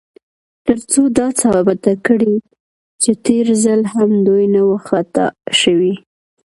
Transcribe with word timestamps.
تر 0.65 0.77
څو 0.91 1.01
دا 1.17 1.27
ثابته 1.41 1.93
کړي، 2.07 2.35
چې 3.01 3.11
تېر 3.25 3.45
ځل 3.63 3.81
هم 3.93 4.09
دوی 4.27 4.45
نه 4.55 4.61
و 4.69 4.73
خطا 4.87 5.27
شوي. 5.61 5.95